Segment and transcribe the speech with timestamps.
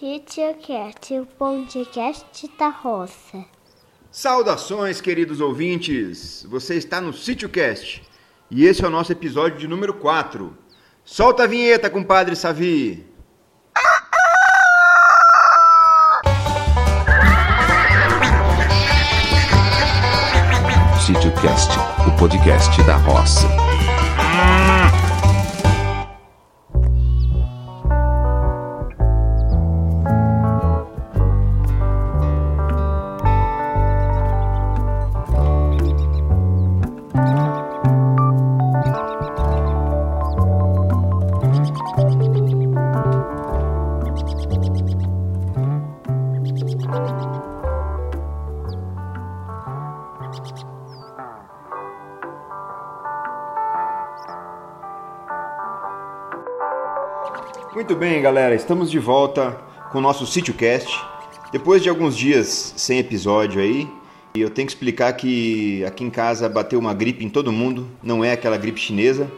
[0.00, 3.44] SítioCast, o podcast da roça.
[4.10, 6.42] Saudações, queridos ouvintes!
[6.48, 8.02] Você está no SítioCast
[8.50, 10.56] e esse é o nosso episódio de número 4.
[11.04, 13.06] Solta a vinheta, compadre Savi!
[21.04, 21.72] SítioCast,
[22.08, 23.59] o podcast da roça.
[57.72, 59.56] Muito bem, galera, estamos de volta
[59.92, 61.00] com o nosso SítioCast.
[61.52, 63.88] Depois de alguns dias sem episódio aí,
[64.34, 68.24] eu tenho que explicar que aqui em casa bateu uma gripe em todo mundo, não
[68.24, 69.30] é aquela gripe chinesa,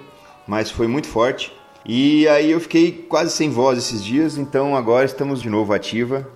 [0.47, 1.53] mas foi muito forte.
[1.85, 6.27] E aí eu fiquei quase sem voz esses dias, então agora estamos de novo ativa,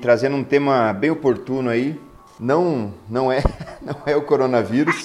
[0.00, 2.00] trazendo um tema bem oportuno aí.
[2.40, 3.42] Não, não é,
[3.82, 5.04] não é o coronavírus,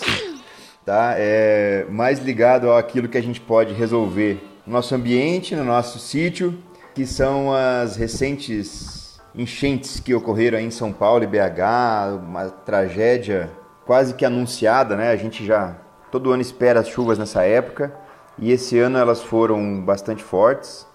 [0.86, 1.14] tá?
[1.17, 6.54] É mais ligado àquilo que a gente pode resolver no nosso ambiente, no nosso sítio,
[6.94, 13.50] que são as recentes enchentes que ocorreram em São Paulo e BH, uma tragédia
[13.86, 15.10] quase que anunciada, né?
[15.10, 15.78] A gente já
[16.12, 17.94] todo ano espera as chuvas nessa época
[18.38, 20.86] e esse ano elas foram bastante fortes.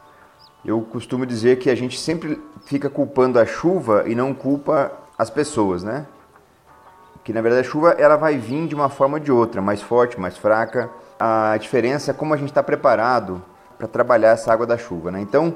[0.63, 5.31] Eu costumo dizer que a gente sempre fica culpando a chuva e não culpa as
[5.31, 6.07] pessoas, né?
[7.25, 9.81] Que na verdade a chuva ela vai vir de uma forma ou de outra, mais
[9.81, 10.91] forte, mais fraca.
[11.19, 13.43] A diferença é como a gente está preparado
[13.83, 15.11] para trabalhar essa água da chuva.
[15.11, 15.21] Né?
[15.21, 15.53] Então,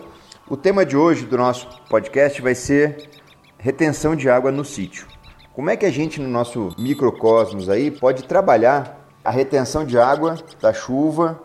[0.48, 3.08] o tema de hoje do nosso podcast vai ser
[3.56, 5.06] retenção de água no sítio.
[5.54, 10.36] Como é que a gente, no nosso microcosmos aí, pode trabalhar a retenção de água
[10.60, 11.40] da chuva,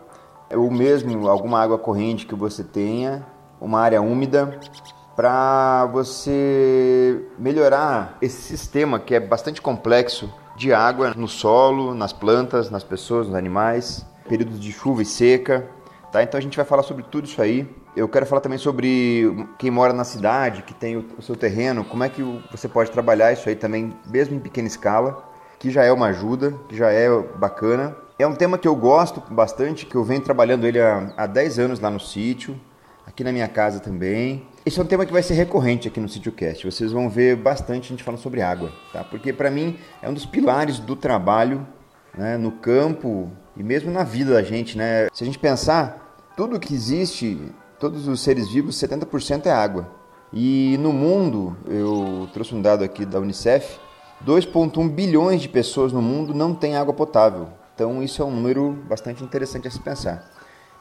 [0.52, 3.24] ou mesmo alguma água corrente que você tenha,
[3.60, 4.58] uma área úmida,
[5.14, 12.70] para você melhorar esse sistema que é bastante complexo de água no solo, nas plantas,
[12.70, 15.64] nas pessoas, nos animais, períodos de chuva e seca,
[16.12, 16.22] Tá?
[16.22, 17.66] Então a gente vai falar sobre tudo isso aí.
[17.96, 22.04] Eu quero falar também sobre quem mora na cidade, que tem o seu terreno, como
[22.04, 25.26] é que você pode trabalhar isso aí também, mesmo em pequena escala,
[25.58, 27.96] que já é uma ajuda, que já é bacana.
[28.18, 31.58] É um tema que eu gosto bastante, que eu venho trabalhando ele há, há 10
[31.58, 32.60] anos lá no sítio,
[33.06, 34.46] aqui na minha casa também.
[34.66, 36.70] Esse é um tema que vai ser recorrente aqui no SítioCast.
[36.70, 39.02] Vocês vão ver bastante a gente falando sobre água, tá?
[39.02, 41.66] Porque para mim é um dos pilares do trabalho
[42.14, 45.08] né, no campo e mesmo na vida da gente, né?
[45.12, 47.38] Se a gente pensar, tudo que existe,
[47.78, 49.88] todos os seres vivos, 70% é água.
[50.32, 53.78] E no mundo, eu trouxe um dado aqui da Unicef,
[54.24, 57.48] 2,1 bilhões de pessoas no mundo não têm água potável.
[57.74, 60.30] Então isso é um número bastante interessante a se pensar.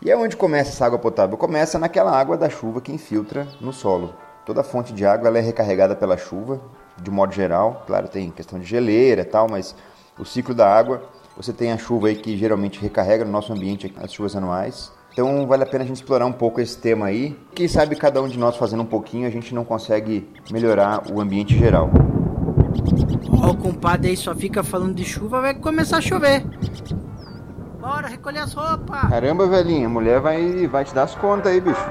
[0.02, 1.38] E é onde começa essa água potável?
[1.38, 4.16] Começa naquela água da chuva que infiltra no solo.
[4.46, 6.62] Toda fonte de água é recarregada pela chuva,
[7.02, 7.84] de modo geral.
[7.86, 9.76] Claro, tem questão de geleira e tal, mas
[10.18, 11.03] o ciclo da água,
[11.36, 14.92] você tem a chuva aí que geralmente recarrega no nosso ambiente as chuvas anuais.
[15.14, 17.38] Então vale a pena a gente explorar um pouco esse tema aí.
[17.53, 21.20] Quem sabe cada um de nós fazendo um pouquinho, a gente não consegue melhorar o
[21.20, 21.90] ambiente geral.
[23.41, 26.46] Ó, o compadre aí só fica falando de chuva, vai começar a chover.
[27.80, 29.09] Bora recolher as roupas.
[29.09, 31.81] Caramba, velhinha, a mulher vai, vai te dar as contas aí, bicho.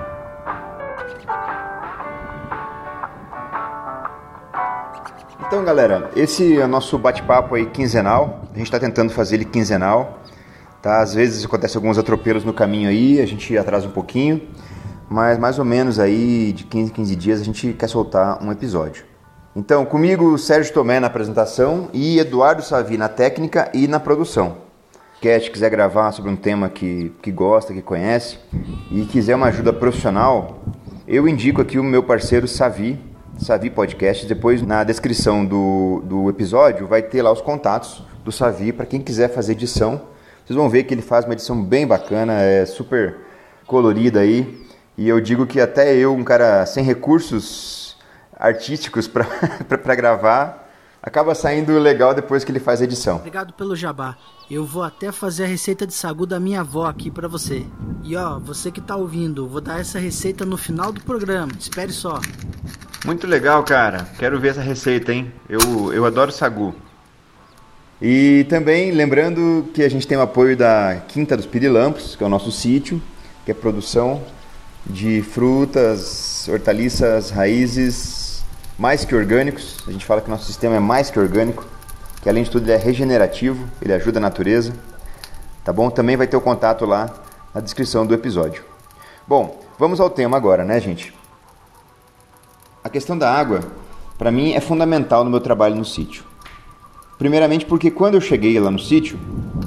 [5.47, 8.40] Então, galera, esse é o nosso bate-papo aí quinzenal.
[8.53, 10.21] A gente está tentando fazer ele quinzenal.
[10.83, 11.00] Tá?
[11.00, 14.41] Às vezes acontece alguns atropelos no caminho aí, a gente atrasa um pouquinho,
[15.11, 18.50] mas mais ou menos aí de 15 em 15 dias a gente quer soltar um
[18.50, 19.05] episódio.
[19.55, 24.56] Então, comigo Sérgio Tomé na apresentação e Eduardo Savi na técnica e na produção.
[25.21, 28.38] Quer, quiser gravar sobre um tema que, que gosta, que conhece
[28.91, 30.61] e quiser uma ajuda profissional,
[31.06, 32.99] eu indico aqui o meu parceiro Savi,
[33.37, 34.25] Savi Podcast.
[34.25, 39.00] Depois, na descrição do, do episódio, vai ter lá os contatos do Savi para quem
[39.00, 40.00] quiser fazer edição
[40.50, 43.19] vocês vão ver que ele faz uma edição bem bacana, é super
[43.69, 44.67] colorida aí.
[44.99, 47.96] E eu digo que até eu, um cara sem recursos
[48.37, 50.69] artísticos para gravar,
[51.00, 53.19] acaba saindo legal depois que ele faz a edição.
[53.19, 54.17] Obrigado pelo jabá.
[54.50, 57.64] Eu vou até fazer a receita de sagu da minha avó aqui para você.
[58.02, 61.52] E ó, você que tá ouvindo, vou dar essa receita no final do programa.
[61.56, 62.20] Espere só.
[63.06, 64.05] Muito legal, cara.
[64.19, 65.32] Quero ver essa receita, hein?
[65.49, 66.75] Eu, eu adoro sagu.
[68.02, 72.26] E também lembrando que a gente tem o apoio da Quinta dos Pirilampos, que é
[72.26, 73.00] o nosso sítio,
[73.44, 74.23] que é produção
[74.87, 78.43] de frutas, hortaliças, raízes,
[78.79, 79.76] mais que orgânicos.
[79.87, 81.67] A gente fala que nosso sistema é mais que orgânico,
[82.23, 84.73] que além de tudo ele é regenerativo, ele ajuda a natureza.
[85.62, 85.91] Tá bom?
[85.91, 87.12] Também vai ter o contato lá
[87.55, 88.64] na descrição do episódio.
[89.29, 91.12] Bom, vamos ao tema agora, né, gente?
[92.82, 93.61] A questão da água,
[94.17, 96.30] para mim, é fundamental no meu trabalho no sítio.
[97.20, 99.20] Primeiramente porque quando eu cheguei lá no sítio,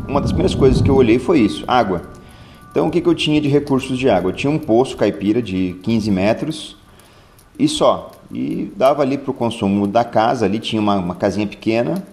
[0.07, 2.01] uma das primeiras coisas que eu olhei foi isso, água.
[2.71, 4.31] Então o que, que eu tinha de recursos de água?
[4.31, 6.77] Eu tinha um poço caipira de 15 metros
[7.59, 8.09] e só.
[8.31, 12.03] E dava ali para o consumo da casa, ali tinha uma, uma casinha pequena,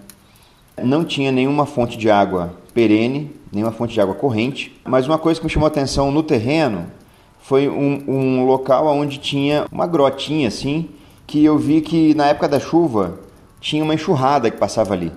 [0.84, 4.78] não tinha nenhuma fonte de água perene, nenhuma fonte de água corrente.
[4.84, 6.84] Mas uma coisa que me chamou a atenção no terreno
[7.38, 10.90] foi um, um local onde tinha uma grotinha assim,
[11.26, 13.20] que eu vi que na época da chuva
[13.58, 15.10] tinha uma enxurrada que passava ali.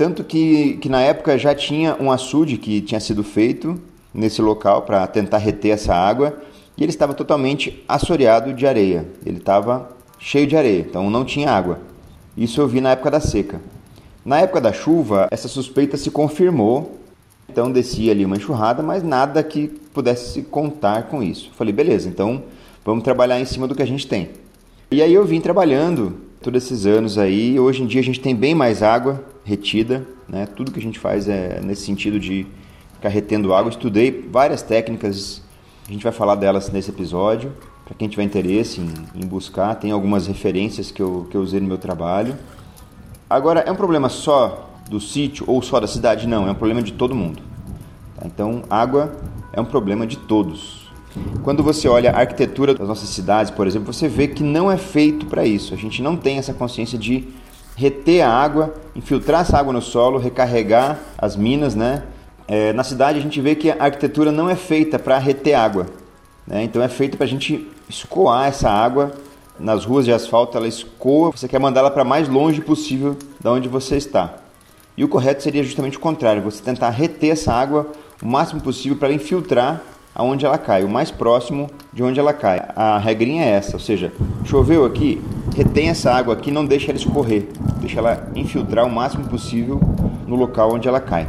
[0.00, 3.78] Tanto que, que na época já tinha um açude que tinha sido feito
[4.14, 6.40] nesse local para tentar reter essa água
[6.74, 9.06] e ele estava totalmente assoreado de areia.
[9.26, 11.80] Ele estava cheio de areia, então não tinha água.
[12.34, 13.60] Isso eu vi na época da seca.
[14.24, 16.98] Na época da chuva, essa suspeita se confirmou,
[17.46, 21.50] então descia ali uma enxurrada, mas nada que pudesse contar com isso.
[21.54, 22.44] Falei, beleza, então
[22.82, 24.30] vamos trabalhar em cima do que a gente tem.
[24.90, 27.58] E aí eu vim trabalhando todos esses anos aí.
[27.58, 30.46] Hoje em dia a gente tem bem mais água retida, né?
[30.46, 32.46] Tudo que a gente faz é nesse sentido de
[32.94, 33.70] ficar retendo água.
[33.70, 35.42] Estudei várias técnicas,
[35.86, 37.52] a gente vai falar delas nesse episódio.
[37.84, 41.60] Para quem tiver interesse em, em, buscar, tem algumas referências que eu, que eu usei
[41.60, 42.36] no meu trabalho.
[43.28, 46.26] Agora, é um problema só do sítio ou só da cidade?
[46.26, 47.42] Não, é um problema de todo mundo.
[48.16, 48.26] Tá?
[48.26, 49.12] Então, água
[49.52, 50.79] é um problema de todos.
[51.42, 54.76] Quando você olha a arquitetura das nossas cidades, por exemplo, você vê que não é
[54.76, 55.74] feito para isso.
[55.74, 57.28] A gente não tem essa consciência de
[57.76, 62.04] reter a água, infiltrar essa água no solo, recarregar as minas, né?
[62.46, 65.86] É, na cidade a gente vê que a arquitetura não é feita para reter água,
[66.46, 66.64] né?
[66.64, 69.12] então é feita para a gente escoar essa água
[69.56, 73.68] nas ruas de asfalto, ela escoa, você quer mandá-la para mais longe possível da onde
[73.68, 74.34] você está.
[74.96, 77.86] E o correto seria justamente o contrário, você tentar reter essa água
[78.20, 79.82] o máximo possível para infiltrar
[80.14, 82.62] aonde ela cai, o mais próximo de onde ela cai.
[82.74, 84.12] A regrinha é essa, ou seja,
[84.44, 85.22] choveu aqui,
[85.54, 87.48] retém essa água aqui, não deixa ela escorrer,
[87.78, 89.80] deixa ela infiltrar o máximo possível
[90.26, 91.26] no local onde ela cai.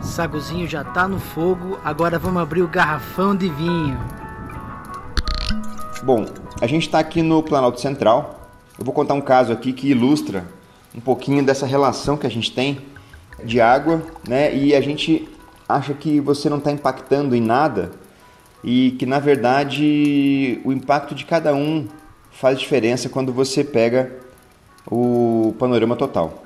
[0.00, 3.98] Saguzinho já tá no fogo, agora vamos abrir o garrafão de vinho.
[6.02, 6.24] Bom,
[6.60, 8.48] a gente está aqui no Planalto Central.
[8.78, 10.44] Eu vou contar um caso aqui que ilustra
[10.94, 12.78] um pouquinho dessa relação que a gente tem
[13.44, 14.54] de água, né?
[14.54, 15.28] E a gente
[15.68, 17.90] acha que você não está impactando em nada
[18.62, 21.86] e que na verdade o impacto de cada um
[22.30, 24.12] faz diferença quando você pega
[24.90, 26.44] o panorama total.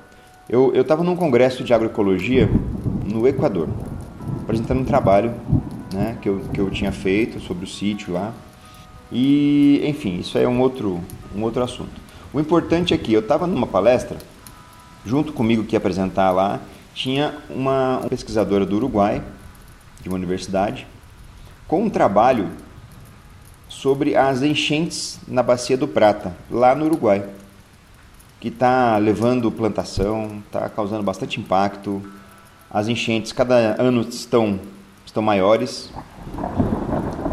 [0.49, 2.49] Eu estava num congresso de agroecologia
[3.05, 3.69] no Equador,
[4.41, 5.33] apresentando um trabalho
[5.93, 8.33] né, que, eu, que eu tinha feito sobre o sítio lá.
[9.11, 10.99] E, enfim, isso é um outro,
[11.35, 12.01] um outro assunto.
[12.33, 14.17] O importante é que eu estava numa palestra,
[15.05, 16.59] junto comigo que ia apresentar lá,
[16.93, 19.23] tinha uma, uma pesquisadora do Uruguai,
[20.01, 20.87] de uma universidade,
[21.67, 22.49] com um trabalho
[23.67, 27.25] sobre as enchentes na Bacia do Prata, lá no Uruguai,
[28.39, 32.01] que está levando plantação, está causando bastante impacto.
[32.69, 34.59] As enchentes cada ano estão,
[35.05, 35.91] estão maiores.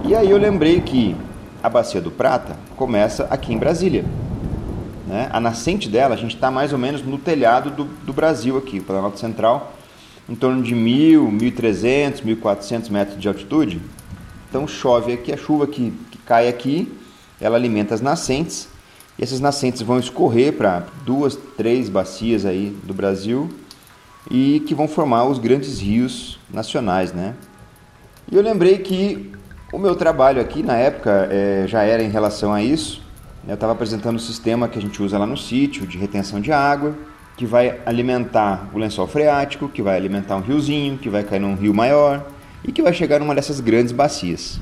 [0.05, 1.17] E aí eu lembrei que
[1.62, 4.05] a Bacia do Prata começa aqui em Brasília.
[5.06, 5.28] Né?
[5.33, 8.78] A nascente dela, a gente está mais ou menos no telhado do, do Brasil aqui,
[8.78, 9.73] o Planalto Central,
[10.28, 13.81] em torno de 1.000, 1.300, 1.400 metros de altitude.
[14.50, 16.92] Então chove aqui, a chuva que, que cai aqui,
[17.40, 18.69] ela alimenta as nascentes
[19.16, 23.49] e essas nascentes vão escorrer para duas, três bacias aí do Brasil
[24.28, 27.37] e que vão formar os grandes rios nacionais, né?
[28.30, 29.30] E eu lembrei que
[29.73, 33.02] o meu trabalho aqui na época é, já era em relação a isso.
[33.47, 36.50] Eu estava apresentando o sistema que a gente usa lá no sítio de retenção de
[36.50, 36.95] água,
[37.37, 41.54] que vai alimentar o lençol freático, que vai alimentar um riozinho, que vai cair num
[41.54, 42.26] rio maior
[42.64, 44.61] e que vai chegar numa dessas grandes bacias.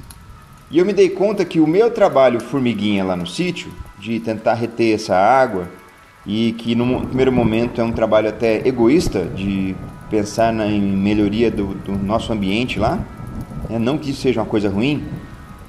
[0.70, 4.54] E eu me dei conta que o meu trabalho formiguinha lá no sítio, de tentar
[4.54, 5.68] reter essa água,
[6.26, 9.74] e que no primeiro momento é um trabalho até egoísta, de
[10.10, 13.00] pensar na melhoria do, do nosso ambiente lá,
[13.68, 13.78] né?
[13.78, 15.06] não que isso seja uma coisa ruim,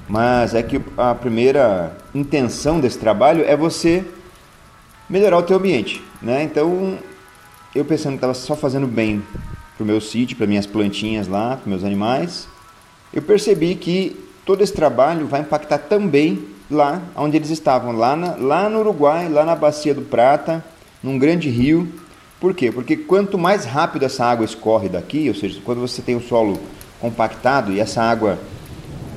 [0.06, 4.04] mas é que a primeira intenção desse trabalho é você
[5.08, 6.42] melhorar o teu ambiente, né?
[6.42, 6.98] Então,
[7.74, 9.22] eu pensando que estava só fazendo bem
[9.80, 12.46] para o meu sítio, para minhas plantinhas lá, para meus animais,
[13.14, 18.34] eu percebi que todo esse trabalho vai impactar também lá onde eles estavam, lá, na,
[18.34, 20.62] lá no Uruguai, lá na Bacia do Prata,
[21.02, 21.88] num grande rio.
[22.38, 22.70] Por quê?
[22.70, 26.60] Porque quanto mais rápido essa água escorre daqui, ou seja, quando você tem o solo
[27.00, 28.38] compactado e essa água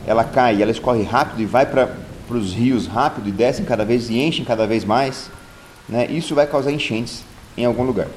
[0.07, 1.89] ela cai, ela escorre rápido e vai para
[2.29, 5.29] os rios rápido e descem cada vez e enchem cada vez mais,
[5.89, 7.21] né, isso vai causar enchentes
[7.57, 8.07] em algum lugar.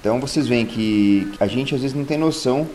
[0.00, 2.68] Então vocês veem que a gente às vezes não tem noção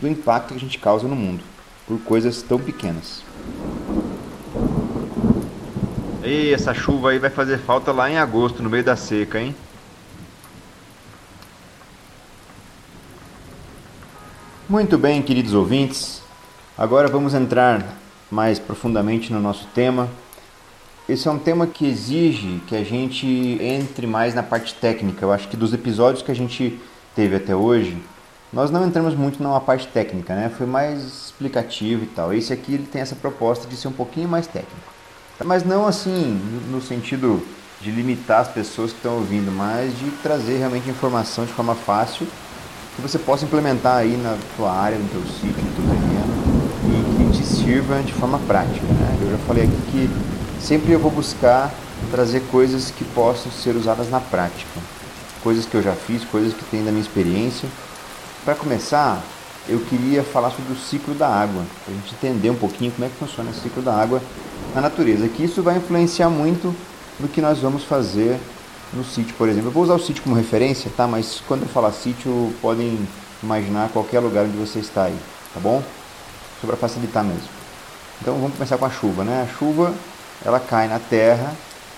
[0.00, 1.44] do impacto que a gente causa no mundo
[1.86, 3.22] por coisas tão pequenas.
[6.24, 9.54] E essa chuva aí vai fazer falta lá em agosto, no meio da seca, hein?
[14.68, 16.22] Muito bem, queridos ouvintes.
[16.78, 17.84] Agora vamos entrar
[18.30, 20.08] mais profundamente no nosso tema.
[21.08, 23.26] Esse é um tema que exige que a gente
[23.60, 25.24] entre mais na parte técnica.
[25.24, 26.80] Eu acho que dos episódios que a gente
[27.14, 28.00] teve até hoje,
[28.52, 30.50] nós não entramos muito numa parte técnica, né?
[30.56, 32.32] Foi mais explicativo e tal.
[32.32, 34.92] Esse aqui ele tem essa proposta de ser um pouquinho mais técnico.
[35.44, 36.40] Mas não assim
[36.70, 37.42] no sentido
[37.80, 42.28] de limitar as pessoas que estão ouvindo, mas de trazer realmente informação de forma fácil
[42.94, 46.12] que você possa implementar aí na tua área, no teu sítio, no teu terreno
[46.84, 48.86] e que te sirva de forma prática.
[48.86, 49.18] Né?
[49.22, 50.31] Eu já falei aqui que
[50.62, 51.72] sempre eu vou buscar
[52.10, 54.80] trazer coisas que possam ser usadas na prática,
[55.42, 57.68] coisas que eu já fiz, coisas que tenho da minha experiência.
[58.44, 59.20] Para começar,
[59.68, 63.04] eu queria falar sobre o ciclo da água, para a gente entender um pouquinho como
[63.04, 64.22] é que funciona o ciclo da água
[64.74, 66.74] na natureza, que isso vai influenciar muito
[67.18, 68.38] no que nós vamos fazer
[68.92, 69.68] no sítio, por exemplo.
[69.68, 71.08] Eu vou usar o sítio como referência, tá?
[71.08, 72.98] Mas quando eu falar sítio, podem
[73.42, 75.18] imaginar qualquer lugar onde você está aí,
[75.52, 75.82] tá bom?
[76.60, 77.48] Só para facilitar mesmo.
[78.20, 79.48] Então vamos começar com a chuva, né?
[79.48, 79.92] A chuva,
[80.44, 81.52] ela cai na terra,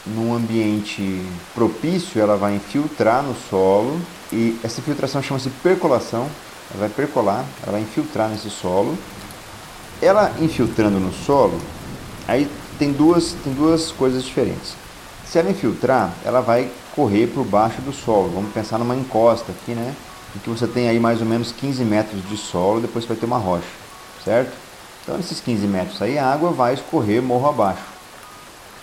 [0.06, 1.24] num ambiente
[1.54, 3.98] propício, ela vai infiltrar no solo
[4.32, 6.28] e essa infiltração chama-se percolação.
[6.70, 8.98] Ela vai percolar, ela vai infiltrar nesse solo.
[10.02, 11.58] Ela infiltrando no solo,
[12.28, 14.74] aí tem duas, tem duas coisas diferentes.
[15.24, 18.30] Se ela infiltrar, ela vai correr por baixo do solo.
[18.34, 19.94] Vamos pensar numa encosta aqui, né?
[20.36, 23.24] Em que você tem aí mais ou menos 15 metros de solo, depois vai ter
[23.24, 23.66] uma rocha,
[24.24, 24.52] certo?
[25.02, 27.93] Então, nesses 15 metros aí, a água vai escorrer morro abaixo.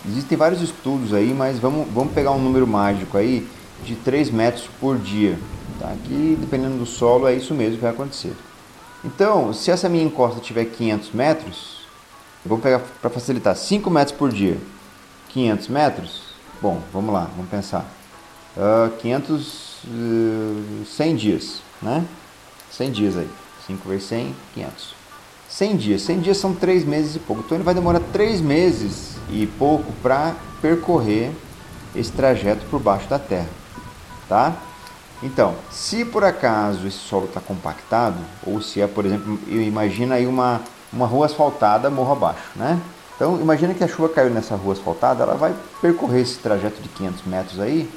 [0.07, 3.47] Existem vários estudos aí, mas vamos, vamos pegar um número mágico aí
[3.83, 5.37] de 3 metros por dia.
[5.79, 5.89] Tá?
[5.89, 8.35] Aqui, dependendo do solo, é isso mesmo que vai acontecer.
[9.03, 11.81] Então, se essa minha encosta tiver 500 metros,
[12.45, 14.57] vamos pegar para facilitar, 5 metros por dia,
[15.29, 16.31] 500 metros,
[16.61, 17.91] Bom, vamos lá, vamos pensar.
[18.55, 22.05] Uh, 500, uh, 100 dias, né?
[22.69, 23.27] 100 dias aí.
[23.65, 24.95] 5 vezes 100, 500.
[25.49, 26.01] 100 dias.
[26.03, 27.41] 100 dias são 3 meses e pouco.
[27.43, 31.31] Então ele vai demorar 3 meses e pouco para percorrer
[31.95, 33.49] esse trajeto por baixo da terra,
[34.27, 34.53] tá?
[35.23, 40.25] Então, se por acaso esse solo está compactado, ou se é, por exemplo, imagina aí
[40.25, 40.61] uma,
[40.91, 42.79] uma rua asfaltada morro abaixo, né?
[43.15, 46.89] Então, imagina que a chuva caiu nessa rua asfaltada, ela vai percorrer esse trajeto de
[46.89, 47.87] 500 metros aí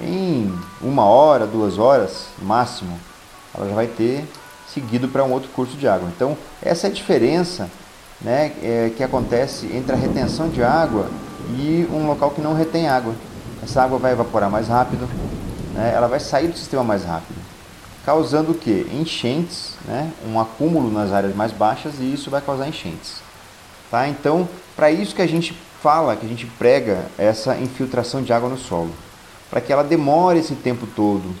[0.00, 2.98] em uma hora, duas horas máximo.
[3.54, 4.24] Ela já vai ter
[4.72, 6.08] seguido para um outro curso de água.
[6.14, 7.70] Então, essa é a diferença
[8.20, 11.08] né, é, que acontece entre a retenção de água
[11.56, 13.14] e um local que não retém água.
[13.62, 15.08] Essa água vai evaporar mais rápido,
[15.74, 17.38] né, ela vai sair do sistema mais rápido,
[18.04, 18.86] causando o que?
[18.92, 23.16] Enchentes, né, um acúmulo nas áreas mais baixas e isso vai causar enchentes.
[23.90, 24.06] Tá?
[24.08, 28.48] Então, para isso que a gente fala, que a gente prega essa infiltração de água
[28.48, 28.90] no solo,
[29.48, 31.34] para que ela demore esse tempo todo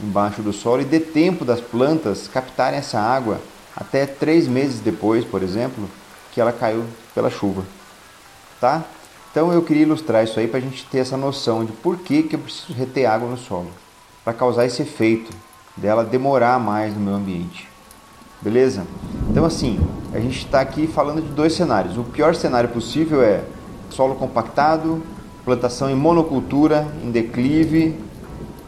[0.00, 3.40] embaixo do solo e dê tempo das plantas captarem essa água
[3.76, 5.88] até três meses depois, por exemplo,
[6.34, 7.62] que ela caiu pela chuva.
[8.60, 8.82] Tá?
[9.30, 12.24] Então eu queria ilustrar isso aí para a gente ter essa noção de por que,
[12.24, 13.70] que eu preciso reter água no solo,
[14.24, 15.30] para causar esse efeito
[15.76, 17.68] dela demorar mais no meu ambiente.
[18.40, 18.84] Beleza?
[19.30, 19.78] Então assim,
[20.12, 21.96] a gente está aqui falando de dois cenários.
[21.96, 23.44] O pior cenário possível é
[23.90, 25.02] solo compactado,
[25.44, 27.98] plantação em monocultura, em declive,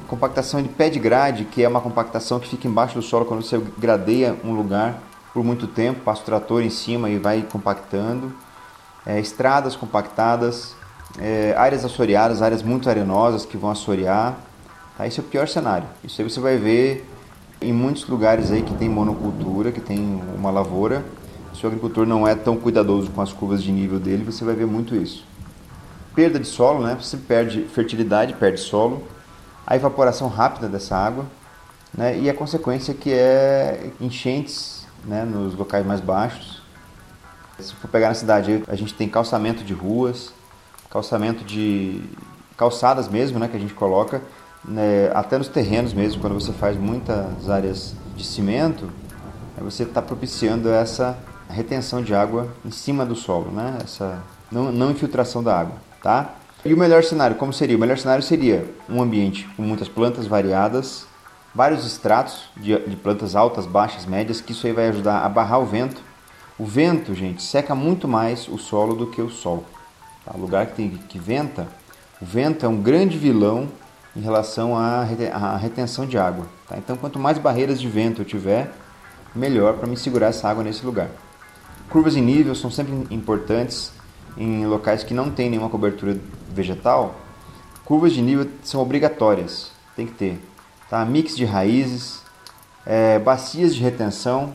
[0.07, 3.43] compactação de pé de grade, que é uma compactação que fica embaixo do solo quando
[3.43, 5.03] você gradeia um lugar
[5.37, 8.33] por muito tempo, passa o trator em cima e vai compactando.
[9.05, 10.75] É, estradas compactadas,
[11.19, 14.35] é, áreas assoreadas, áreas muito arenosas que vão assorear.
[14.97, 15.07] Tá?
[15.07, 15.87] Esse é o pior cenário.
[16.03, 17.07] Isso aí você vai ver
[17.61, 21.05] em muitos lugares aí que tem monocultura, que tem uma lavoura,
[21.53, 24.55] se o agricultor não é tão cuidadoso com as curvas de nível dele, você vai
[24.55, 25.23] ver muito isso.
[26.15, 26.97] Perda de solo, né?
[26.99, 29.07] Você perde fertilidade, perde solo,
[29.67, 31.27] a evaporação rápida dessa água,
[31.93, 32.19] né?
[32.19, 34.76] E a consequência que é enchentes,
[35.07, 35.25] né?
[35.25, 36.63] Nos locais mais baixos.
[37.59, 40.33] Se for pegar na cidade, a gente tem calçamento de ruas,
[40.91, 42.03] calçamento de
[42.57, 43.49] calçadas mesmo, né?
[43.49, 44.21] Que a gente coloca,
[44.65, 45.11] né?
[45.15, 48.91] até nos terrenos mesmo, quando você faz muitas áreas de cimento,
[49.59, 51.17] você está propiciando essa
[51.49, 53.79] retenção de água em cima do solo, né?
[53.83, 56.35] Essa não, não infiltração da água, tá?
[56.65, 57.77] E o melhor cenário, como seria?
[57.77, 61.06] O melhor cenário seria um ambiente com muitas plantas variadas,
[61.57, 65.59] vários estratos de, de plantas altas, baixas, médias, que isso aí vai ajudar a barrar
[65.59, 66.03] o vento
[66.59, 69.65] O vento, gente, seca muito mais o solo do que o sol.
[70.25, 70.33] Tá?
[70.35, 71.67] O lugar que, tem, que venta,
[72.21, 73.69] o vento é um grande vilão
[74.15, 75.03] em relação à
[75.57, 76.47] retenção de água.
[76.69, 76.77] Tá?
[76.77, 78.73] Então, quanto mais barreiras de vento eu tiver,
[79.35, 81.09] melhor para me segurar essa água nesse lugar.
[81.89, 83.93] Curvas em nível são sempre importantes
[84.37, 86.19] em locais que não tem nenhuma cobertura
[86.51, 87.15] vegetal.
[87.85, 90.56] Curvas de nível são obrigatórias, tem que ter.
[90.89, 91.05] Tá?
[91.05, 92.23] Mix de raízes,
[92.85, 94.55] é, bacias de retenção,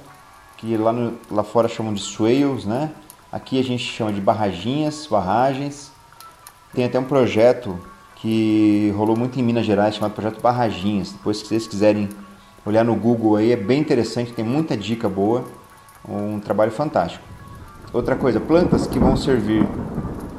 [0.57, 2.91] que lá, no, lá fora chamam de swales, né?
[3.31, 5.91] Aqui a gente chama de barraginhas, barragens.
[6.73, 7.77] Tem até um projeto
[8.15, 11.11] que rolou muito em Minas Gerais chamado Projeto Barraginhas.
[11.11, 12.07] Depois, se vocês quiserem
[12.65, 15.43] olhar no Google aí, é bem interessante, tem muita dica boa,
[16.07, 17.23] um trabalho fantástico.
[17.91, 19.67] Outra coisa, plantas que vão servir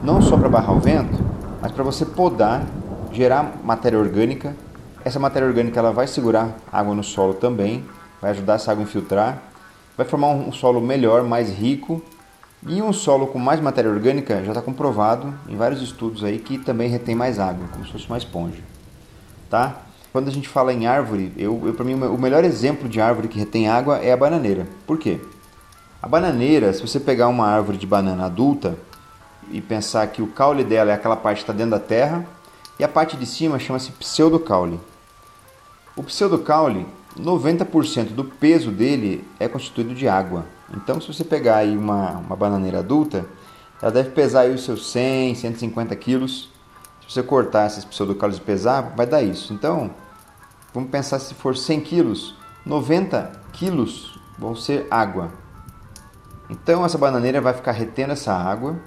[0.02, 1.18] não só para barrar o vento,
[1.61, 2.64] mas para você podar,
[3.12, 4.56] gerar matéria orgânica.
[5.04, 7.85] Essa matéria orgânica ela vai segurar água no solo também,
[8.21, 9.42] vai ajudar essa água a infiltrar
[9.97, 12.02] vai formar um solo melhor, mais rico
[12.66, 16.59] e um solo com mais matéria orgânica já está comprovado em vários estudos aí que
[16.59, 18.62] também retém mais água, como se fosse uma esponja,
[19.50, 19.82] tá?
[20.12, 23.28] Quando a gente fala em árvore, eu, eu para mim o melhor exemplo de árvore
[23.28, 24.66] que retém água é a bananeira.
[24.87, 25.18] Por quê?
[26.02, 28.76] A bananeira, se você pegar uma árvore de banana adulta
[29.50, 32.26] e pensar que o caule dela é aquela parte que está dentro da terra
[32.78, 34.78] e a parte de cima chama-se pseudocaule.
[35.94, 36.87] O pseudocaule
[37.18, 40.46] 90% do peso dele é constituído de água.
[40.75, 43.26] Então, se você pegar aí uma, uma bananeira adulta,
[43.80, 46.50] ela deve pesar aí os seus 100, 150 quilos.
[47.02, 49.52] Se você cortar esses pseudocálios e pesar, vai dar isso.
[49.52, 49.90] Então,
[50.72, 52.34] vamos pensar se for 100 quilos,
[52.64, 55.30] 90 quilos vão ser água.
[56.49, 58.80] Então, essa bananeira vai ficar retendo essa água.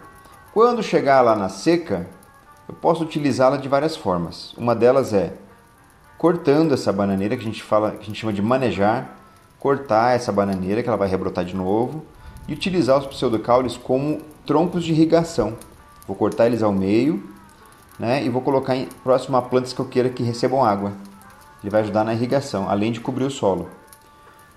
[0.54, 2.10] Quando chegar lá na seca,
[2.68, 4.54] eu posso utilizá-la de várias formas.
[4.58, 5.45] Uma delas é
[6.26, 9.16] cortando essa bananeira que a gente fala, que a gente chama de manejar,
[9.60, 12.04] cortar essa bananeira que ela vai rebrotar de novo
[12.48, 15.56] e utilizar os pseudocaules como troncos de irrigação.
[16.08, 17.24] Vou cortar eles ao meio,
[18.00, 20.94] né, e vou colocar em, próximo a plantas que eu queira que recebam água.
[21.62, 23.70] Ele vai ajudar na irrigação, além de cobrir o solo.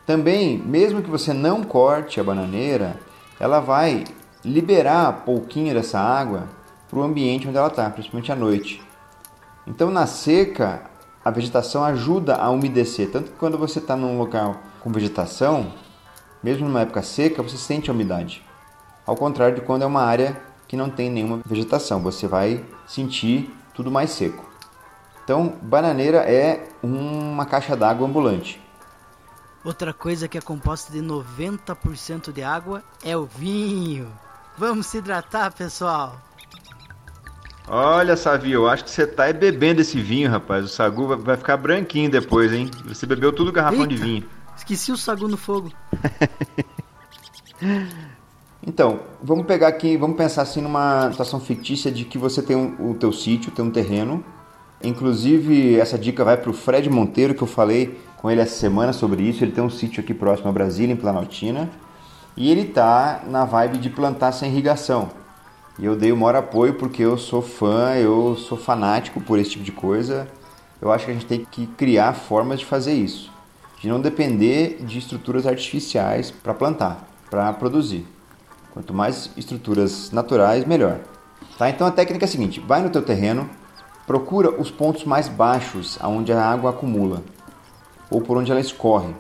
[0.07, 2.99] Também, mesmo que você não corte a bananeira,
[3.39, 4.05] ela vai
[4.43, 6.45] liberar pouquinho dessa água
[6.89, 8.83] para o ambiente onde ela está, principalmente à noite.
[9.67, 10.88] Então, na seca,
[11.29, 13.11] a vegetação ajuda a umedecer.
[13.11, 15.75] Tanto que quando você está num local com vegetação,
[16.43, 18.43] mesmo numa época seca, você sente a umidade.
[19.05, 23.55] Ao contrário de quando é uma área que não tem nenhuma vegetação, você vai sentir
[23.75, 24.43] tudo mais seco.
[25.23, 28.59] Então, bananeira é uma caixa d'água ambulante.
[29.63, 34.11] Outra coisa que é composta de 90% de água é o vinho.
[34.57, 36.28] Vamos se hidratar, pessoal!
[37.71, 40.65] Olha, Savi, eu acho que você tá bebendo esse vinho, rapaz.
[40.65, 42.71] O sagu vai ficar branquinho depois, hein?
[42.87, 44.25] Você bebeu tudo garrafão Eita, de vinho.
[44.57, 45.71] Esqueci o sagu no fogo.
[48.67, 52.91] então, vamos pegar aqui, vamos pensar assim numa situação fictícia de que você tem um,
[52.91, 54.25] o teu sítio, tem um terreno.
[54.83, 58.95] Inclusive, essa dica vai para o Fred Monteiro, que eu falei com ele essa semana
[58.95, 59.45] sobre isso.
[59.45, 61.69] Ele tem um sítio aqui próximo a Brasília, em Planaltina.
[62.35, 65.11] E ele tá na vibe de plantar sem irrigação.
[65.79, 69.51] E eu dei o maior apoio porque eu sou fã, eu sou fanático por esse
[69.51, 70.29] tipo de coisa.
[70.81, 73.31] Eu acho que a gente tem que criar formas de fazer isso,
[73.81, 78.07] de não depender de estruturas artificiais para plantar, para produzir.
[78.73, 81.01] Quanto mais estruturas naturais, melhor.
[81.57, 81.69] Tá?
[81.71, 83.49] Então a técnica é a seguinte: vai no teu terreno,
[84.07, 87.23] procura os pontos mais baixos aonde a água acumula
[88.11, 89.15] ou por onde ela escorre,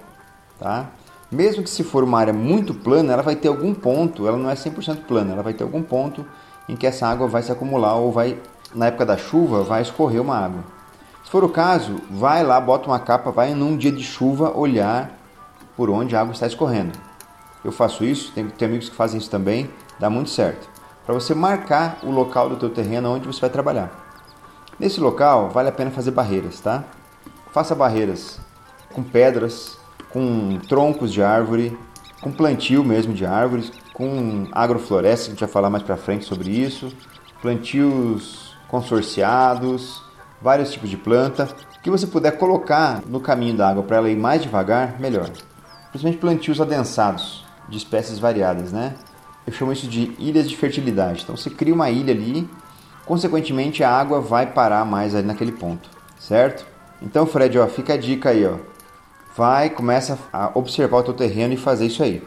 [0.59, 0.91] tá?
[1.31, 4.49] Mesmo que se for uma área muito plana, ela vai ter algum ponto, ela não
[4.49, 6.25] é 100% plana, ela vai ter algum ponto
[6.69, 8.39] em que essa água vai se acumular ou vai,
[8.75, 10.65] na época da chuva, vai escorrer uma água.
[11.25, 15.11] Se for o caso, vai lá, bota uma capa, vai num dia de chuva olhar
[15.77, 16.99] por onde a água está escorrendo.
[17.63, 20.69] Eu faço isso, tem, tem amigos que fazem isso também, dá muito certo.
[21.05, 23.91] Para você marcar o local do teu terreno onde você vai trabalhar.
[24.79, 26.85] Nesse local, vale a pena fazer barreiras, tá?
[27.53, 28.41] Faça barreiras
[28.93, 29.78] com pedras,
[30.11, 31.77] com troncos de árvore,
[32.21, 36.51] com plantio mesmo de árvores, com agrofloresta, a gente vai falar mais para frente sobre
[36.51, 36.93] isso,
[37.43, 40.03] plantios consorciados,
[40.41, 41.49] vários tipos de planta,
[41.83, 45.31] que você puder colocar no caminho da água para ela ir mais devagar, melhor.
[45.91, 48.95] Principalmente plantios adensados, de espécies variadas, né?
[49.47, 51.23] Eu chamo isso de ilhas de fertilidade.
[51.23, 52.49] Então você cria uma ilha ali,
[53.07, 56.67] consequentemente a água vai parar mais ali naquele ponto, certo?
[57.01, 58.57] Então, Fred, ó, fica a dica aí, ó.
[59.39, 62.21] Vai, começa a observar o teu terreno e fazer isso aí.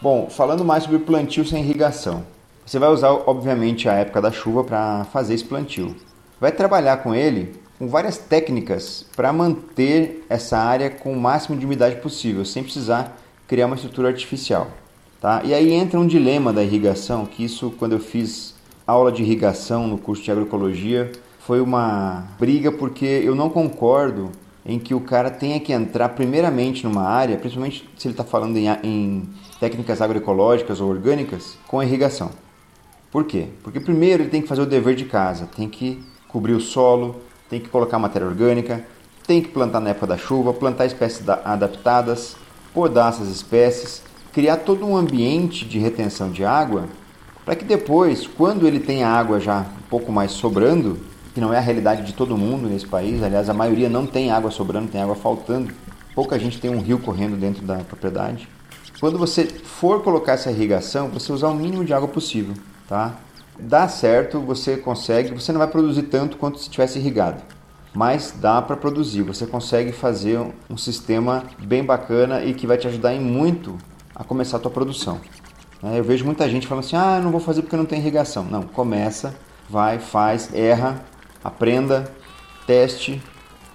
[0.00, 2.22] Bom, falando mais sobre plantio sem irrigação.
[2.64, 5.96] Você vai usar, obviamente, a época da chuva para fazer esse plantio.
[6.40, 11.66] Vai trabalhar com ele com várias técnicas para manter essa área com o máximo de
[11.66, 14.68] umidade possível, sem precisar criar uma estrutura artificial.
[15.20, 15.42] Tá?
[15.44, 18.54] E aí entra um dilema da irrigação, que isso quando eu fiz
[18.86, 24.30] aula de irrigação no curso de agroecologia foi uma briga porque eu não concordo
[24.66, 28.56] em que o cara tenha que entrar primeiramente numa área, principalmente se ele está falando
[28.56, 29.28] em, em
[29.60, 32.30] técnicas agroecológicas ou orgânicas, com irrigação.
[33.10, 33.46] Por quê?
[33.62, 37.16] Porque primeiro ele tem que fazer o dever de casa, tem que cobrir o solo,
[37.48, 38.84] tem que colocar matéria orgânica,
[39.26, 42.36] tem que plantar na época da chuva, plantar espécies adaptadas,
[42.74, 44.02] podar essas espécies,
[44.32, 46.86] criar todo um ambiente de retenção de água
[47.44, 50.98] para que depois, quando ele tem a água já um pouco mais sobrando,
[51.36, 54.30] que não é a realidade de todo mundo nesse país, aliás, a maioria não tem
[54.30, 55.70] água sobrando, tem água faltando.
[56.14, 58.48] Pouca gente tem um rio correndo dentro da propriedade.
[58.98, 62.54] Quando você for colocar essa irrigação, você usar o mínimo de água possível,
[62.88, 63.16] tá?
[63.60, 67.42] Dá certo, você consegue, você não vai produzir tanto quanto se tivesse irrigado,
[67.92, 69.20] mas dá para produzir.
[69.20, 73.76] Você consegue fazer um sistema bem bacana e que vai te ajudar em muito
[74.14, 75.20] a começar a tua produção.
[75.82, 78.42] É, eu vejo muita gente falando assim: "Ah, não vou fazer porque não tem irrigação".
[78.44, 79.34] Não, começa,
[79.68, 81.04] vai, faz, erra,
[81.46, 82.12] aprenda,
[82.66, 83.22] teste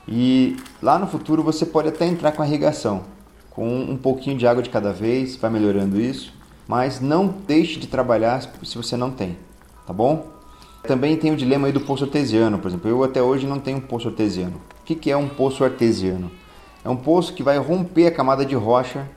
[0.08, 3.04] e lá no futuro você pode até entrar com a irrigação,
[3.50, 6.34] com um pouquinho de água de cada vez, vai melhorando isso,
[6.68, 9.38] mas não deixe de trabalhar se você não tem,
[9.86, 10.28] tá bom?
[10.84, 12.90] Também tem o dilema aí do poço artesiano, por exemplo.
[12.90, 14.60] Eu até hoje não tenho um poço artesiano.
[14.82, 16.32] O que é um poço artesiano?
[16.84, 19.08] É um poço que vai romper a camada de rocha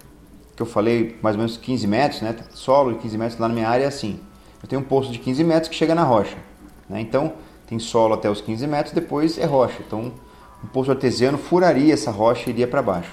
[0.54, 2.36] que eu falei, mais ou menos 15 metros, né?
[2.50, 4.20] Solo de 15 metros lá na minha área é assim.
[4.62, 6.36] Eu tenho um poço de 15 metros que chega na rocha,
[6.88, 7.00] né?
[7.00, 7.32] Então
[7.66, 9.78] tem solo até os 15 metros, depois é rocha.
[9.86, 10.12] Então,
[10.62, 13.12] um poço artesiano furaria essa rocha e iria para baixo.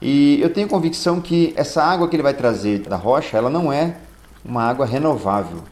[0.00, 3.72] E eu tenho convicção que essa água que ele vai trazer da rocha, ela não
[3.72, 3.96] é
[4.44, 5.62] uma água renovável.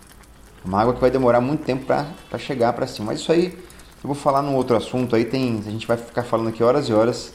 [0.65, 3.07] Uma água que vai demorar muito tempo para chegar para cima.
[3.07, 3.57] Mas isso aí
[4.03, 6.89] eu vou falar num outro assunto aí, tem, a gente vai ficar falando aqui horas
[6.89, 7.33] e horas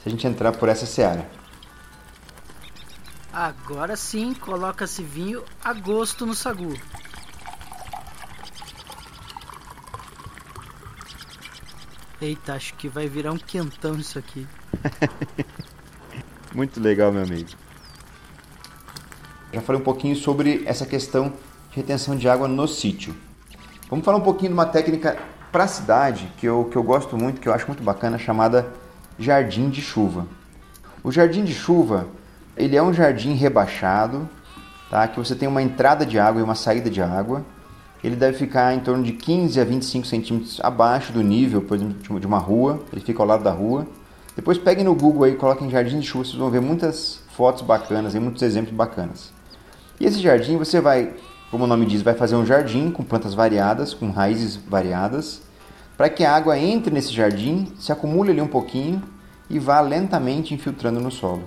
[0.00, 1.28] se a gente entrar por essa seara.
[3.32, 6.74] Agora sim, coloca-se vinho a gosto no sagu.
[12.20, 14.44] Eita, acho que vai virar um quentão isso aqui.
[16.52, 17.50] Muito legal, meu amigo.
[19.52, 21.32] Já falei um pouquinho sobre essa questão
[21.70, 23.14] de retenção de água no sítio.
[23.88, 25.16] Vamos falar um pouquinho de uma técnica
[25.52, 28.72] para a cidade que eu, que eu gosto muito, que eu acho muito bacana, chamada
[29.16, 30.26] jardim de chuva.
[31.04, 32.08] O jardim de chuva
[32.56, 34.28] ele é um jardim rebaixado,
[34.90, 35.06] tá?
[35.06, 37.44] que você tem uma entrada de água e uma saída de água
[38.02, 42.20] ele deve ficar em torno de 15 a 25 centímetros abaixo do nível, por exemplo,
[42.20, 42.80] de uma rua.
[42.92, 43.86] Ele fica ao lado da rua.
[44.36, 48.14] Depois peguem no Google aí, coloquem jardim de chuva, vocês vão ver muitas fotos bacanas
[48.14, 49.32] e muitos exemplos bacanas.
[49.98, 51.12] E esse jardim você vai,
[51.50, 55.42] como o nome diz, vai fazer um jardim com plantas variadas, com raízes variadas,
[55.96, 59.02] para que a água entre nesse jardim, se acumule ali um pouquinho
[59.50, 61.42] e vá lentamente infiltrando no solo.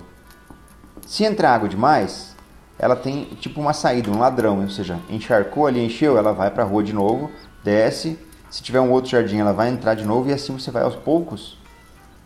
[1.06, 2.36] Se entrar água demais,
[2.78, 6.62] ela tem tipo uma saída, um ladrão, ou seja, encharcou ali, encheu, ela vai para
[6.62, 7.30] a rua de novo,
[7.62, 8.18] desce.
[8.50, 10.96] Se tiver um outro jardim, ela vai entrar de novo e assim você vai aos
[10.96, 11.60] poucos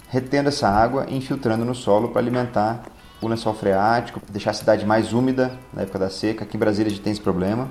[0.09, 2.83] retendo essa água e infiltrando no solo para alimentar
[3.21, 6.45] o lençol freático, deixar a cidade mais úmida na época da seca.
[6.45, 7.69] Aqui em Brasília a gente tem esse problema,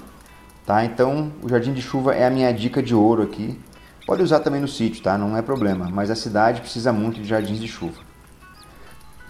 [0.66, 0.84] tá?
[0.84, 3.60] Então, o jardim de chuva é a minha dica de ouro aqui.
[4.06, 5.18] Pode usar também no sítio, tá?
[5.18, 8.00] Não é problema, mas a cidade precisa muito de jardins de chuva.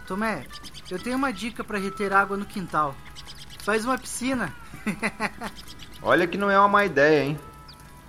[0.07, 0.43] Tomé,
[0.89, 2.95] eu tenho uma dica para reter água no quintal.
[3.65, 4.53] Faz uma piscina.
[5.99, 7.39] Olha que não é uma má ideia, hein?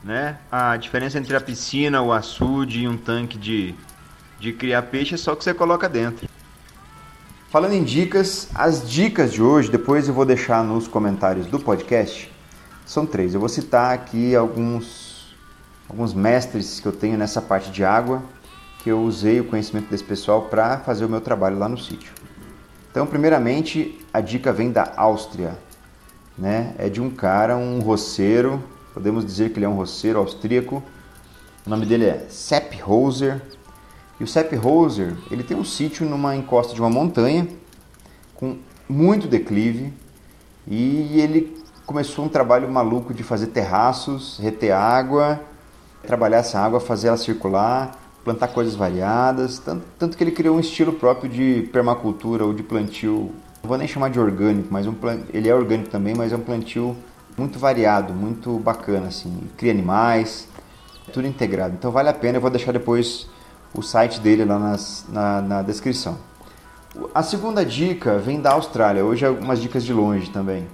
[0.05, 0.37] Né?
[0.53, 3.75] A diferença entre a piscina, o açude e um tanque de,
[4.38, 6.29] de criar peixe é só que você coloca dentro.
[7.49, 12.31] Falando em dicas, as dicas de hoje, depois eu vou deixar nos comentários do podcast,
[12.85, 13.33] são três.
[13.33, 15.35] Eu vou citar aqui alguns,
[15.88, 18.23] alguns mestres que eu tenho nessa parte de água,
[18.81, 22.12] que eu usei o conhecimento desse pessoal para fazer o meu trabalho lá no sítio.
[22.96, 25.59] Então, primeiramente, a dica vem da Áustria,
[26.38, 26.74] né?
[26.78, 30.82] É de um cara, um roceiro, podemos dizer que ele é um roceiro austríaco.
[31.66, 33.42] O nome dele é Sepp Hoser.
[34.18, 37.46] E o Sepp Hoser, ele tem um sítio numa encosta de uma montanha
[38.35, 38.56] com
[38.88, 39.92] muito declive
[40.66, 41.54] e ele
[41.85, 45.38] começou um trabalho maluco de fazer terraços, reter água,
[46.06, 50.60] trabalhar essa água, fazer ela circular plantar coisas variadas, tanto, tanto que ele criou um
[50.60, 53.30] estilo próprio de permacultura ou de plantio,
[53.62, 54.94] não vou nem chamar de orgânico, mas um
[55.32, 56.96] ele é orgânico também, mas é um plantio
[57.38, 60.48] muito variado, muito bacana, assim, cria animais,
[61.12, 61.76] tudo integrado.
[61.78, 63.28] Então vale a pena, eu vou deixar depois
[63.72, 66.18] o site dele lá nas, na, na descrição.
[67.14, 70.66] A segunda dica vem da Austrália, hoje é algumas dicas de longe também.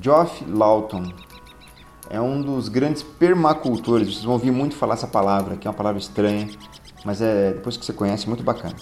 [0.00, 1.12] Geoff Lawton,
[2.10, 4.08] é um dos grandes permacultores.
[4.08, 6.48] Vocês vão ouvir muito falar essa palavra, que é uma palavra estranha,
[7.04, 8.74] mas é depois que você conhece, muito bacana.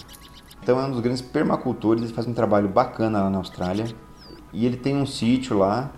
[0.61, 3.85] Então é um dos grandes permacultores, ele faz um trabalho bacana lá na Austrália.
[4.53, 5.91] e ele tem um sítio lá,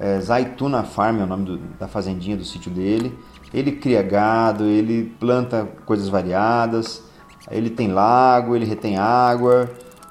[0.00, 3.18] é, Zaituna Farm é o nome do, da fazendinha do sítio dele.
[3.52, 7.02] Ele cria gado, ele planta coisas variadas,
[7.50, 9.68] ele tem lago, ele retém água,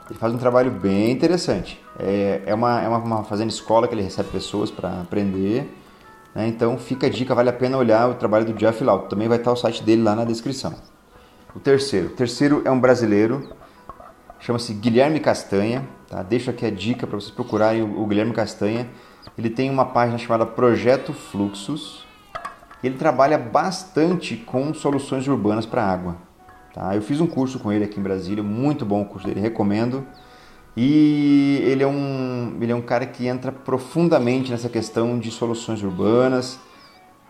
[0.09, 1.81] ele faz um trabalho bem interessante.
[1.97, 5.76] É, é, uma, é uma, uma fazenda escola que ele recebe pessoas para aprender.
[6.37, 6.47] Né?
[6.47, 9.07] Então fica a dica, vale a pena olhar o trabalho do Jeff Lau.
[9.07, 10.75] Também vai estar o site dele lá na descrição.
[11.55, 12.09] O terceiro.
[12.09, 13.49] O terceiro é um brasileiro,
[14.39, 15.89] chama-se Guilherme Castanha.
[16.07, 16.21] Tá?
[16.21, 18.87] Deixo aqui a dica para vocês procurarem o, o Guilherme Castanha.
[19.35, 22.05] Ele tem uma página chamada Projeto Fluxos.
[22.83, 26.17] Ele trabalha bastante com soluções urbanas para água.
[26.71, 26.95] Tá?
[26.95, 30.05] Eu fiz um curso com ele aqui em Brasília, muito bom o curso dele, recomendo.
[30.79, 35.81] E ele é um, ele é um cara que entra profundamente nessa questão de soluções
[35.81, 36.59] urbanas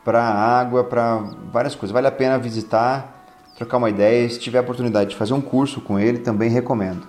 [0.03, 1.93] para água, para várias coisas.
[1.93, 4.29] Vale a pena visitar, trocar uma ideia.
[4.29, 7.07] Se tiver a oportunidade de fazer um curso com ele, também recomendo.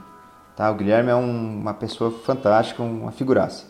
[0.57, 0.71] Tá?
[0.71, 3.67] O Guilherme é um, uma pessoa fantástica, uma figuraça.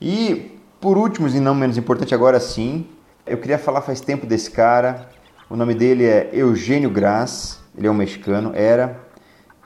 [0.00, 2.86] E por último, e não menos importante, agora sim,
[3.26, 5.10] eu queria falar faz tempo desse cara.
[5.50, 9.05] O nome dele é Eugênio Graz, ele é um mexicano, era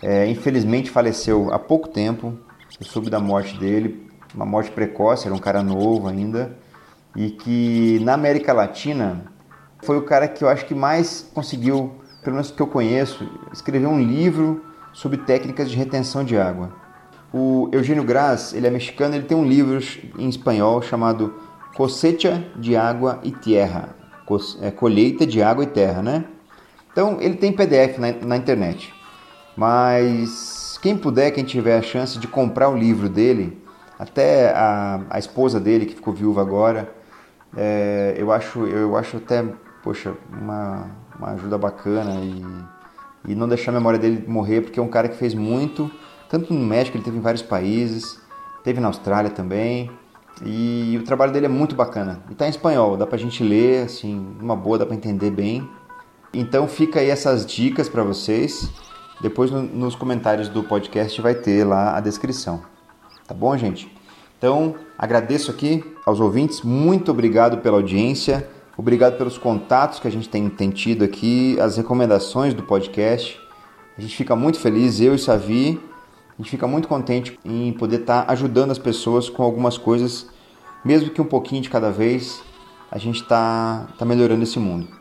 [0.03, 2.35] é, infelizmente faleceu há pouco tempo.
[2.79, 6.57] Eu soube da morte dele, uma morte precoce, era um cara novo ainda,
[7.17, 9.25] e que na América Latina
[9.83, 13.87] foi o cara que eu acho que mais conseguiu, pelo menos que eu conheço, escrever
[13.87, 16.73] um livro sobre técnicas de retenção de água.
[17.33, 19.79] O Eugênio Graz, ele é mexicano, ele tem um livro
[20.19, 21.35] em espanhol chamado
[21.77, 23.97] Cosecha de Água e Terra,
[24.61, 26.25] é, colheita de água e terra, né?
[26.93, 28.93] Então ele tem PDF na, na internet.
[29.61, 33.63] Mas quem puder, quem tiver a chance de comprar o livro dele,
[33.99, 36.91] até a, a esposa dele que ficou viúva agora,
[37.55, 39.45] é, eu acho eu acho até
[39.83, 40.87] poxa uma,
[41.19, 45.11] uma ajuda bacana e, e não deixar a memória dele morrer porque é um cara
[45.11, 45.91] que fez muito
[46.31, 48.19] tanto no México ele teve em vários países
[48.65, 49.91] teve na Austrália também
[50.43, 52.23] e o trabalho dele é muito bacana.
[52.31, 55.31] E está em espanhol dá para a gente ler assim uma boa dá para entender
[55.31, 55.69] bem.
[56.33, 58.71] Então fica aí essas dicas para vocês
[59.21, 62.63] depois no, nos comentários do podcast vai ter lá a descrição.
[63.27, 63.91] Tá bom, gente?
[64.39, 70.29] Então, agradeço aqui aos ouvintes, muito obrigado pela audiência, obrigado pelos contatos que a gente
[70.29, 73.39] tem, tem tido aqui, as recomendações do podcast.
[73.99, 75.79] A gente fica muito feliz, eu e Savi,
[76.39, 80.27] a gente fica muito contente em poder estar tá ajudando as pessoas com algumas coisas,
[80.83, 82.43] mesmo que um pouquinho de cada vez,
[82.91, 85.00] a gente está tá melhorando esse mundo.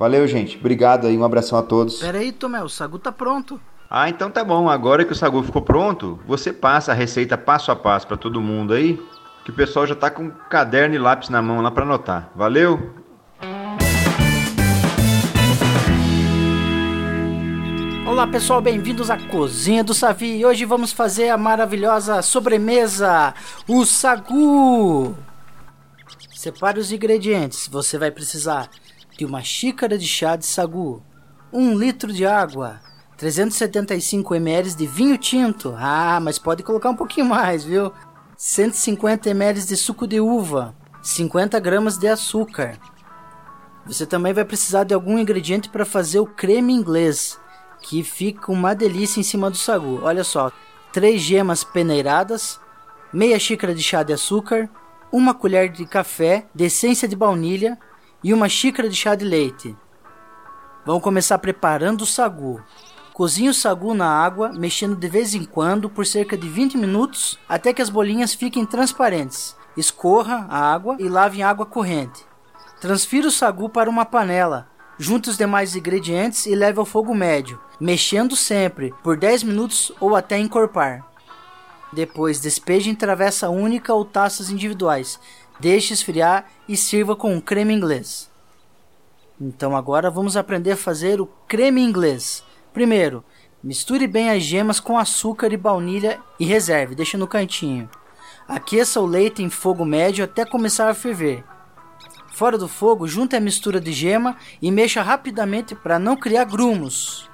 [0.00, 0.56] Valeu, gente.
[0.56, 1.98] Obrigado aí, um abração a todos.
[1.98, 3.60] Pera aí, Tomé, o Sagu tá pronto.
[3.90, 4.66] Ah, então tá bom.
[4.66, 8.40] Agora que o Sagu ficou pronto, você passa a receita passo a passo para todo
[8.40, 8.98] mundo aí,
[9.44, 12.30] que o pessoal já tá com caderno e lápis na mão lá para anotar.
[12.34, 12.94] Valeu?
[18.06, 20.46] Olá pessoal, bem-vindos à Cozinha do Savi.
[20.46, 23.34] Hoje vamos fazer a maravilhosa sobremesa,
[23.68, 25.14] o sagu.
[26.34, 27.68] Separe os ingredientes.
[27.68, 28.70] Você vai precisar
[29.20, 31.02] de uma xícara de chá de sagu,
[31.52, 32.80] 1 litro de água,
[33.18, 35.74] 375 ml de vinho tinto.
[35.76, 37.92] Ah, mas pode colocar um pouquinho mais, viu?
[38.34, 42.78] 150 ml de suco de uva, 50 gramas de açúcar.
[43.84, 47.38] Você também vai precisar de algum ingrediente para fazer o creme inglês,
[47.82, 50.00] que fica uma delícia em cima do sagu.
[50.02, 50.50] Olha só,
[50.94, 52.58] 3 gemas peneiradas,
[53.12, 54.66] meia xícara de chá de açúcar,
[55.12, 57.78] uma colher de café de essência de baunilha,
[58.22, 59.76] e uma xícara de chá de leite.
[60.84, 62.62] Vamos começar preparando o sagu.
[63.12, 67.38] Cozinhe o sagu na água, mexendo de vez em quando por cerca de 20 minutos
[67.48, 69.54] até que as bolinhas fiquem transparentes.
[69.76, 72.24] Escorra a água e lave em água corrente.
[72.80, 74.68] Transfira o sagu para uma panela.
[74.98, 80.16] Junte os demais ingredientes e leve ao fogo médio, mexendo sempre por 10 minutos ou
[80.16, 81.06] até encorpar.
[81.92, 85.18] Depois despeje em travessa única ou taças individuais,
[85.60, 88.30] Deixe esfriar e sirva com um creme inglês.
[89.38, 92.42] Então agora vamos aprender a fazer o creme inglês.
[92.72, 93.22] Primeiro,
[93.62, 97.90] misture bem as gemas com açúcar e baunilha e reserve, deixe no cantinho.
[98.48, 101.44] Aqueça o leite em fogo médio até começar a ferver.
[102.32, 107.28] Fora do fogo, junte a mistura de gema e mexa rapidamente para não criar grumos.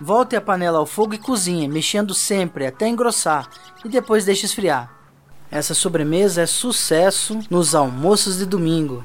[0.00, 3.48] Volte a panela ao fogo e cozinhe, mexendo sempre até engrossar
[3.84, 4.99] e depois deixe esfriar.
[5.50, 9.04] Essa sobremesa é sucesso nos almoços de domingo.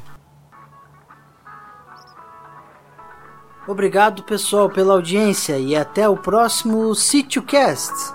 [3.67, 8.14] Obrigado pessoal pela audiência e até o próximo Sítio Cast.